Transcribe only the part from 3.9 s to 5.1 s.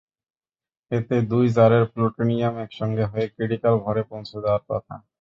পৌঁছে যাওয়ার কথা।